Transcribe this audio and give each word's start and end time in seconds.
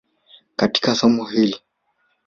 katika 0.55 0.95
somo 0.95 1.23
hili. 1.25 1.57